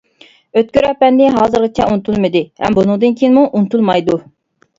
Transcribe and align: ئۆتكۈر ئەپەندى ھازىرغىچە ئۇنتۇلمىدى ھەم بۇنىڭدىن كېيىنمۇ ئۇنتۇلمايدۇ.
ئۆتكۈر 0.61 0.87
ئەپەندى 0.91 1.27
ھازىرغىچە 1.35 1.85
ئۇنتۇلمىدى 1.91 2.41
ھەم 2.65 2.79
بۇنىڭدىن 2.79 3.15
كېيىنمۇ 3.21 3.45
ئۇنتۇلمايدۇ. 3.61 4.19